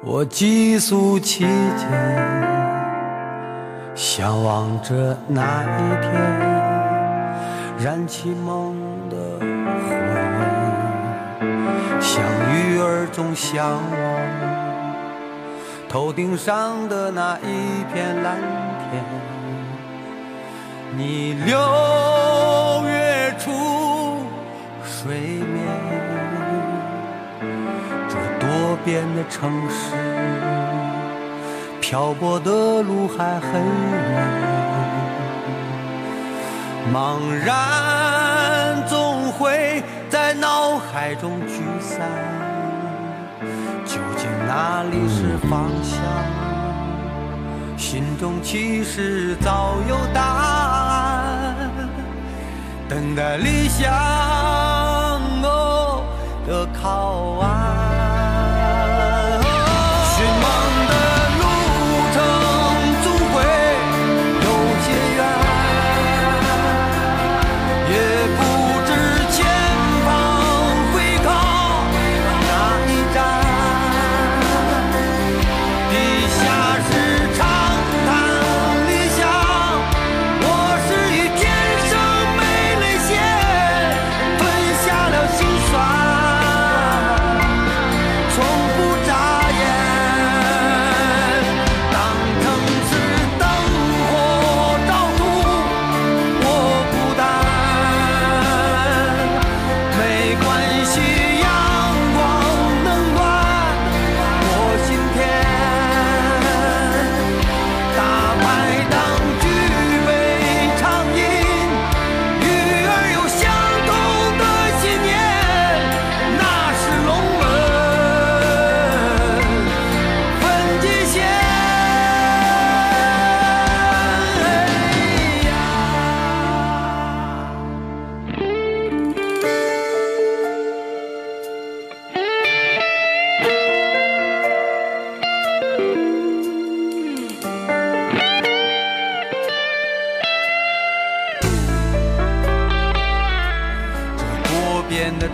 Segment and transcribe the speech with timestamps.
[0.00, 1.90] 我寄宿期间，
[3.96, 5.66] 向往着那一
[6.00, 6.12] 天，
[7.80, 8.76] 燃起梦
[9.10, 9.96] 的火
[11.40, 11.50] 焰，
[12.00, 12.22] 像
[12.52, 13.80] 鱼儿总向往
[15.88, 18.36] 头顶上的那一片蓝
[18.90, 19.04] 天。
[20.96, 21.58] 你六
[22.86, 23.50] 月初
[24.84, 25.40] 睡
[28.84, 29.94] 边的城市，
[31.80, 33.50] 漂泊的路还很
[33.92, 34.04] 远，
[36.92, 42.08] 茫然总会在脑海中聚散，
[43.84, 45.98] 究竟哪里是方向？
[47.76, 51.54] 心中其实早有答案，
[52.88, 53.90] 等待理想
[55.42, 56.02] 哦
[56.46, 57.87] 的靠岸。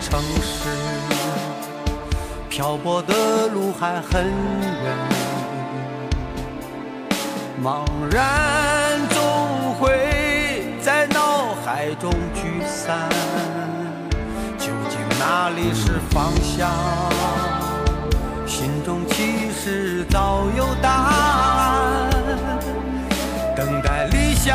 [0.05, 0.69] 城市，
[2.51, 4.97] 漂泊的路还很远，
[7.63, 13.09] 茫然总会在脑海中聚散，
[14.59, 16.71] 究竟哪里是方向？
[18.47, 22.11] 心中其实早有答案。
[23.57, 24.55] 等待理想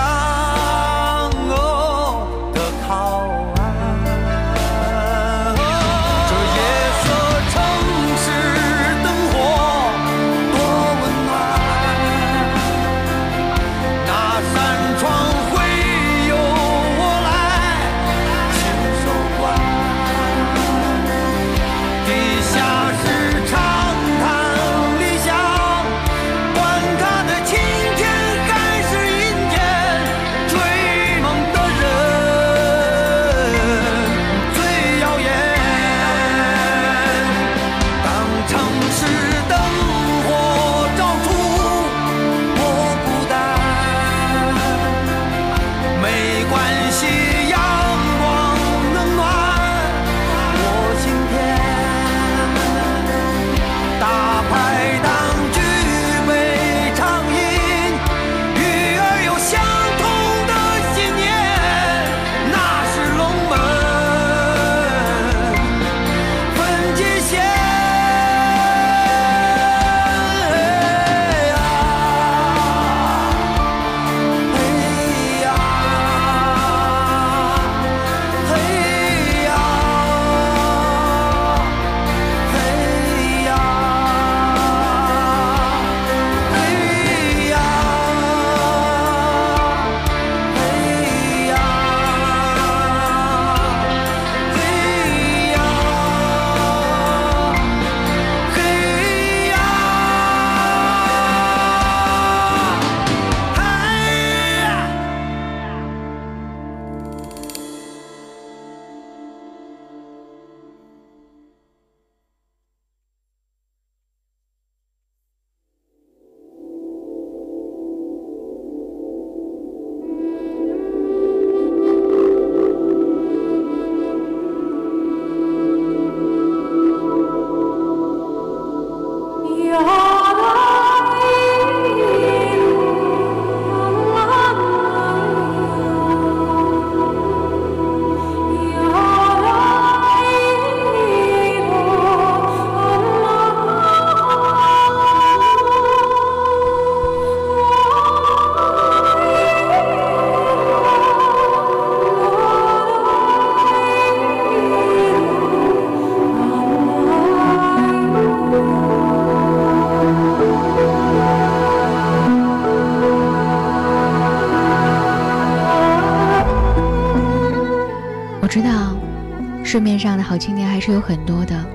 [170.21, 171.65] 好青年还是有很多的，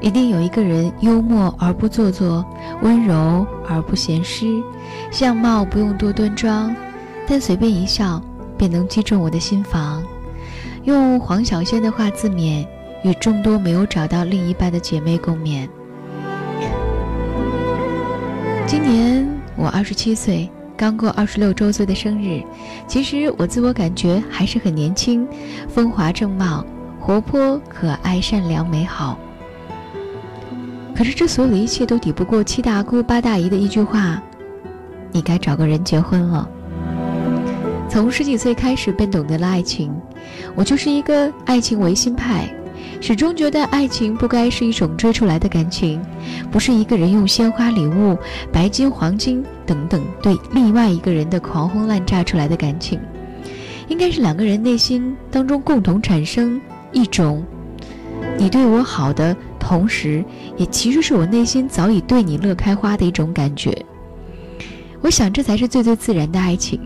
[0.00, 2.44] 一定有一个人幽默而不做作，
[2.82, 4.62] 温柔而不咸湿，
[5.10, 6.74] 相貌不用多端庄，
[7.26, 8.22] 但随便一笑
[8.56, 10.02] 便能击中我的心房。
[10.84, 12.66] 用黄小仙的话自勉，
[13.02, 15.66] 与众多没有找到另一半的姐妹共勉。
[18.66, 19.26] 今年
[19.56, 22.42] 我二十七岁，刚过二十六周岁的生日。
[22.86, 25.26] 其实我自我感觉还是很年轻，
[25.68, 26.64] 风华正茂，
[27.06, 29.18] 活泼可爱、善良美好。
[30.96, 34.22] 可是这所有的一切都抵不过七大姑八大姨的一句话
[35.12, 36.48] ：“你该找个人结婚了。”
[37.90, 39.94] 从十几岁开始便懂得了爱情，
[40.54, 42.48] 我就是一个爱情唯心派。
[43.02, 46.00] 始终觉得爱情不该是一种追出来的感情，
[46.50, 48.16] 不是一个人用鲜花、礼物、
[48.50, 52.98] 白金、黄金等等对另外一个人的狂轰滥炸出来的感情，
[53.88, 56.58] 应该是两个人内心当中共同产生
[56.94, 57.44] 一种
[58.38, 60.24] 你对我好的同时，
[60.56, 63.76] 也其实是我内心早已对你乐开花的一种感觉。
[65.02, 66.80] 我想这才是最最自然的爱情。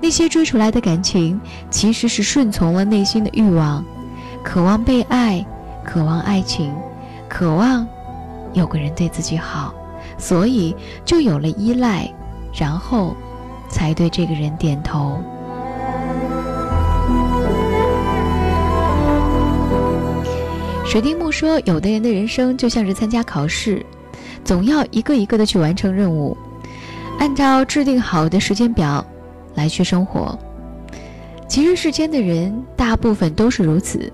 [0.00, 3.84] 那些追出来的感情，其实是顺从了内心的欲望。
[4.42, 5.44] 渴望被爱，
[5.84, 6.72] 渴望爱情，
[7.28, 7.86] 渴望
[8.52, 9.74] 有个人对自己好，
[10.16, 10.74] 所以
[11.04, 12.10] 就有了依赖，
[12.54, 13.16] 然后
[13.68, 15.18] 才对这个人点头。
[20.90, 23.86] 水滴木说：“有的人的人生就像是参加考试，
[24.42, 26.36] 总要一个一个的去完成任务，
[27.20, 29.06] 按照制定好的时间表
[29.54, 30.36] 来去生活。
[31.46, 34.12] 其实世间的人大部分都是如此。”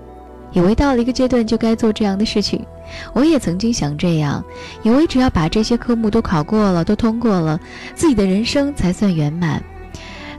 [0.53, 2.63] 以为到了一个阶段就该做这样的事情，
[3.11, 4.45] 我也曾经想这样，
[4.83, 7.59] 以为只要把这些科目都考过了，都通过了，
[7.95, 9.63] 自己的人生才算圆满。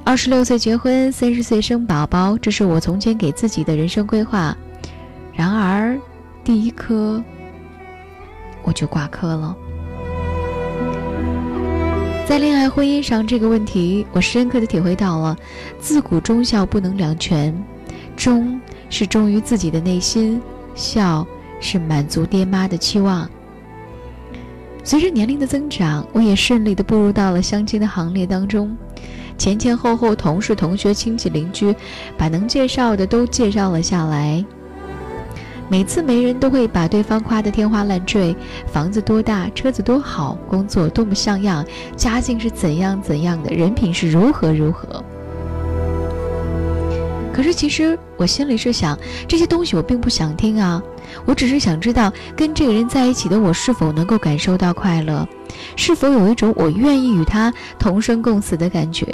[0.05, 4.57] 二十六岁结婚，三十岁生宝宝，这是我从前给自己的人生规划。
[5.35, 5.97] 然而，
[6.49, 7.23] 第一科
[8.63, 9.55] 我就挂科了。
[12.27, 15.37] 在恋爱婚姻上这个问题，我深刻的体会到了，
[15.79, 17.55] 自古忠孝不能两全，
[18.17, 18.59] 忠。
[18.89, 20.41] 是忠于自己的内心，
[20.75, 21.27] 孝
[21.61, 23.29] 是满足爹妈的期望。
[24.83, 28.75] 随着年龄的增长，我也顺利的步入到了相亲的行列当中，
[29.37, 31.77] 前前后后，同事、同学、亲戚、邻居，
[32.17, 34.43] 把能介绍的都介绍了下来。
[35.71, 38.35] 每次媒人都会把对方夸得天花乱坠，
[38.67, 41.65] 房子多大，车子多好，工作多么像样，
[41.95, 45.05] 家境是怎样怎样的，人品是如何如何。
[47.33, 50.83] 可是，其实我心里是想，这些东西我并不想听啊。
[51.25, 55.29] 我只是想知道，跟这个人在一起的我是否能够感受到快乐，
[55.77, 59.07] 是否有一种我愿意与他同生共死的感觉。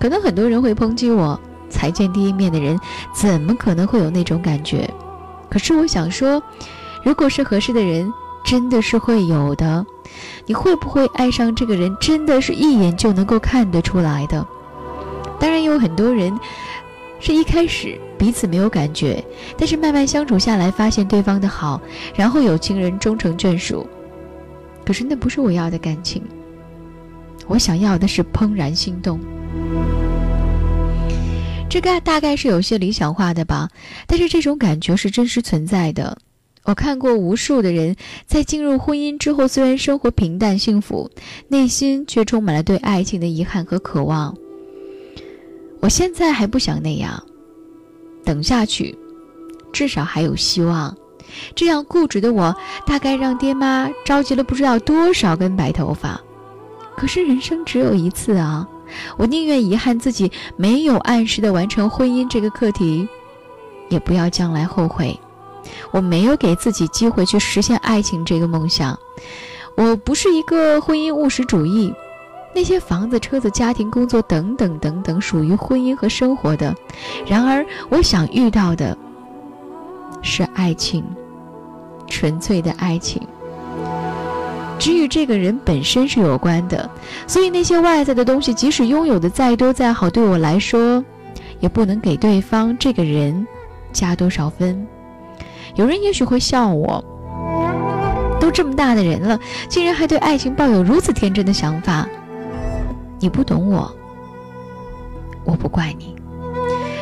[0.00, 1.38] 可能很多人会抨击我，
[1.70, 2.76] 才见第一面的人
[3.14, 4.90] 怎么可能会有那种感觉？
[5.52, 6.42] 可是我想说，
[7.04, 8.10] 如果是合适的人，
[8.42, 9.84] 真的是会有的。
[10.46, 14.46] 你会不会爱上这个人，真的是一眼就能够看得出来的。
[15.38, 16.34] 当然，有很多人。
[17.20, 19.22] 是一开始彼此没有感觉，
[19.56, 21.80] 但是慢慢相处下来，发现对方的好，
[22.16, 23.86] 然后有情人终成眷属。
[24.84, 26.20] 可是那不是我要的感情，
[27.46, 29.20] 我想要的是怦然心动。
[31.72, 33.70] 这个大概是有些理想化的吧，
[34.06, 36.18] 但是这种感觉是真实存在的。
[36.64, 41.10] 我看过无数的人在进入婚姻之后，虽然生活平淡幸福，
[41.48, 44.36] 内心却充满了对爱情的遗憾和渴望。
[45.80, 47.24] 我现在还不想那样，
[48.22, 48.94] 等下去，
[49.72, 50.94] 至少还有希望。
[51.54, 52.54] 这样固执的我，
[52.86, 56.20] 大概让爹妈着急了不知道多少根白头发。
[56.98, 58.68] 可是人生只有一次啊，
[59.16, 63.08] 我宁愿遗憾自己没有按时的完成婚姻这个课题，
[63.88, 65.18] 也不要将来后悔，
[65.90, 68.98] 我没有给自己机会去实现爱情这个梦想。
[69.76, 71.92] 我不是一个婚姻务实主义。
[72.54, 76.76] 那些房子、车子、家庭、工作等等等等，属于婚姻和生活的。
[77.26, 78.94] 然而，我想遇到的
[80.20, 81.02] 是爱情，
[82.06, 83.26] 纯粹的爱情，
[84.82, 86.90] 只与这个人本身是有关的。
[87.28, 91.04] 所以，那些外在的东西，即使拥有的再多再好，对我来说，
[91.60, 93.46] 也不能给对方这个人
[93.92, 94.84] 加多少分。
[95.76, 97.04] 有人也许会笑我，
[98.40, 102.04] 都这么大的人了，竟然还对爱情抱有如此天真的想法。
[103.20, 103.88] 你不懂我，
[105.44, 106.16] 我不怪你，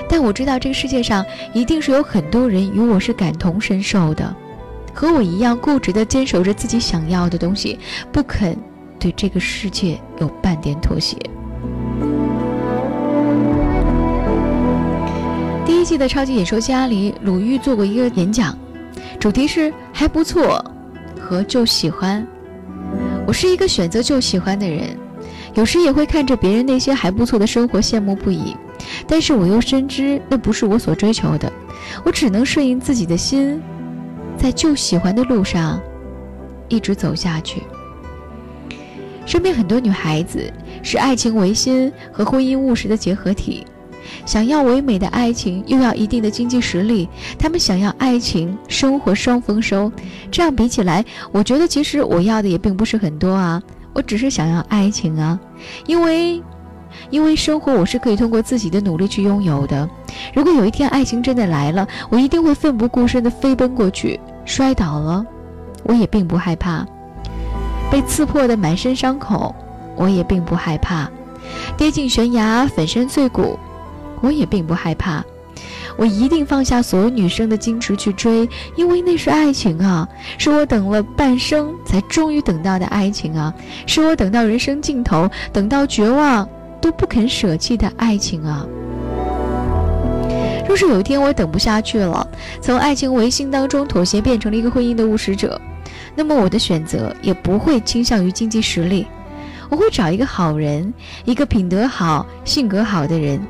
[0.07, 4.37] 但我知道这个世界上一定是有很多人与我是感同身受的，
[4.95, 7.79] 和我一样固执的坚守着自己想要的东西，
[8.13, 8.57] 不肯
[8.99, 11.17] 对这个世界有半点妥协。
[15.65, 18.55] 第第一季的超级演说家里，鲁豫做过一个演讲，
[19.19, 20.63] 主题是还不错
[21.19, 22.27] 和就喜欢。
[23.27, 24.95] 我是一个选择就喜欢的人，
[25.55, 28.55] 有时也会看着别人那些还不错的生活羡慕不已，
[29.07, 31.51] 但是我又深知那不是我所追求的，
[32.05, 33.59] 我只能顺应自己的心，
[34.41, 35.79] 在就喜欢的路上
[36.69, 37.63] 一直走下去。
[39.27, 40.51] 身边很多女孩子
[40.83, 43.67] 是爱情唯心和婚姻务实的结合体。
[44.25, 47.09] 想要唯美的爱情，又要一定的经济实力。
[47.39, 49.93] 他们想要爱情，生活双丰收。
[50.31, 53.63] 这样比起来，我觉得其实我要的也并不是很多啊。
[53.93, 55.39] 我只是想要爱情啊，
[55.87, 56.43] 因为，
[57.11, 59.89] 因为生活我是可以通过自己的努力去拥有的。
[60.35, 64.19] 如果有一天爱情真的来了，我一定会奋不顾身地飞奔过去。
[64.45, 65.25] 摔倒了，
[65.85, 66.85] 我也并不害怕；
[67.91, 69.55] 被刺破的满身伤口，
[69.97, 71.09] 我也并不害怕；
[71.77, 73.59] 跌进悬崖，粉身碎骨。
[74.23, 75.25] 我也并不害怕，
[75.97, 80.07] 我一定放下所有女生的矜持去追，因为那是爱情啊，
[80.37, 83.55] 是我等了半生才终于等到的爱情啊，
[83.87, 86.47] 是我等到人生尽头、等到绝望
[86.81, 88.67] 都不肯舍弃的爱情啊。
[90.67, 92.27] 若是有一天我等不下去了，
[92.61, 95.61] 从爱情唯心当中妥协变成了一个婚姻的务实者，
[96.15, 99.07] 那么我的选择也不会倾向于经济实力，
[99.69, 100.95] 我会找一个好人，
[101.25, 103.41] 一个品德好、性格好的人。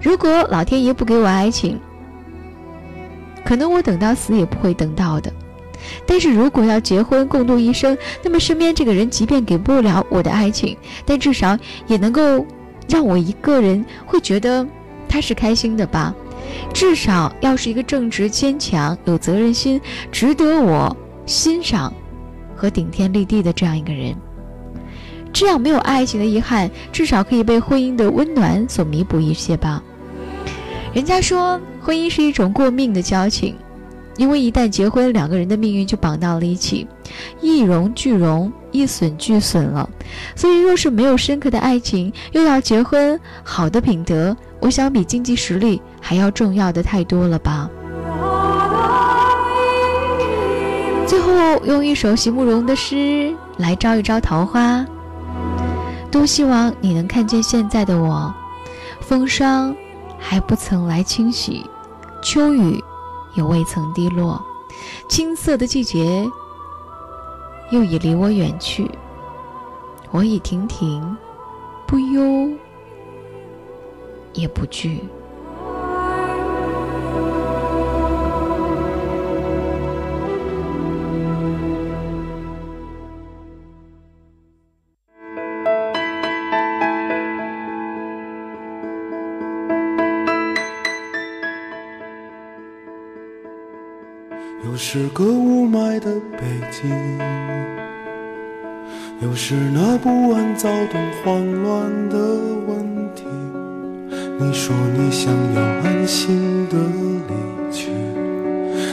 [0.00, 1.80] 如果老天爷不给我爱情，
[3.44, 5.32] 可能我等到死也不会等到的。
[6.06, 12.46] 但是如果要结婚共度一生，那么身边这个人即便给不了我的爱情，但至少也能够
[12.88, 14.66] 让我一个人会觉得
[15.08, 16.14] 他是开心的吧。
[16.72, 19.80] 至少要是一个正直、坚强、有责任心、
[20.10, 21.92] 值得我欣赏
[22.56, 24.16] 和顶天立地的这样一个人。
[25.30, 29.82] 这样没有爱情的遗憾，至少可以被婚姻的温暖所弥补一些吧。
[30.94, 33.54] 人家说，婚姻是一种过命的交情，
[34.18, 36.86] 因为一旦结婚，两个人的命运就绑到了一起，
[37.40, 39.88] 一荣俱荣，一损俱损了。
[40.34, 47.70] 所以，若是没有深刻的爱情，又要结婚，好的品德，我想比经济实力还要重要的太多了吧。
[51.06, 54.84] 最后，用一首席慕容的诗来招一招桃花。
[56.10, 58.34] 多希望你能看见现在的我，
[59.00, 59.76] 风霜
[60.18, 61.64] 还不曾来清洗，
[62.20, 62.82] 秋雨
[63.34, 64.42] 也未曾低落，
[65.08, 66.28] 青涩的季节
[67.70, 68.90] 又已离我远去。
[70.10, 71.16] 我已亭亭，
[71.86, 72.50] 不忧
[74.32, 75.00] 也不惧。
[95.18, 96.88] 个雾霾的北京，
[99.20, 102.16] 又是那不安、躁动、慌乱的
[102.68, 103.24] 问题。
[104.38, 106.78] 你说你想要安心的
[107.26, 107.34] 离
[107.72, 107.90] 去，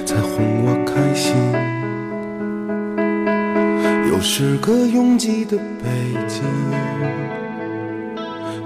[0.03, 1.36] 才哄我开心。
[4.12, 5.88] 又是个拥挤的北
[6.27, 6.41] 京，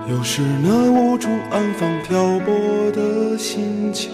[0.07, 4.13] 又是那无处安放、漂泊的心情。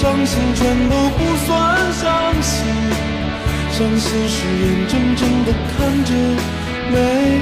[0.00, 2.64] 伤心全都不算伤心，
[3.72, 6.14] 伤心是眼睁睁的看着
[6.92, 7.37] 泪。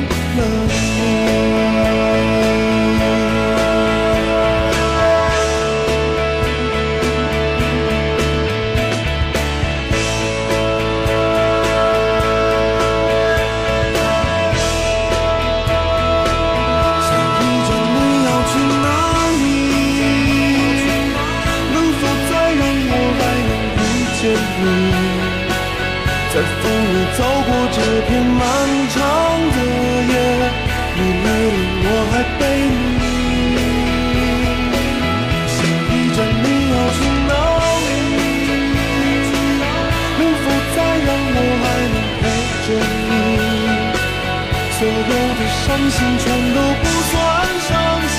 [45.76, 47.14] 伤心全都不算
[47.60, 47.70] 伤
[48.08, 48.18] 心，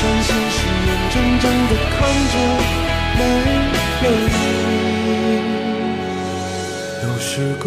[0.22, 1.94] 心是眼睁睁地看
[2.32, 2.34] 着
[3.18, 3.20] 没
[4.02, 4.34] 了你，
[7.02, 7.64] 又是个。